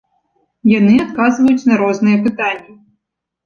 Яны 0.79 0.95
адказваюць 1.03 1.67
на 1.69 1.79
розныя 1.85 2.17
пытанні. 2.27 2.73